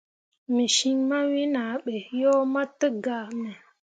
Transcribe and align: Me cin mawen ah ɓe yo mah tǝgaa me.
Me 0.53 0.65
cin 0.75 0.97
mawen 1.09 1.53
ah 1.63 1.75
ɓe 1.83 1.93
yo 2.21 2.31
mah 2.53 2.67
tǝgaa 2.79 3.25
me. 3.41 3.49